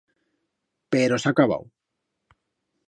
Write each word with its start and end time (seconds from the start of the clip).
Pero 0.95 1.21
s'ha 1.21 1.35
acabau. 1.37 1.69